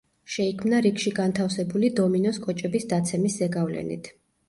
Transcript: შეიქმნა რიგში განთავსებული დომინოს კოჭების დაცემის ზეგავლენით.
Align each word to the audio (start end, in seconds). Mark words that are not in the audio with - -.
შეიქმნა 0.35 0.79
რიგში 0.85 1.13
განთავსებული 1.19 1.93
დომინოს 2.01 2.43
კოჭების 2.49 2.91
დაცემის 2.97 3.41
ზეგავლენით. 3.45 4.15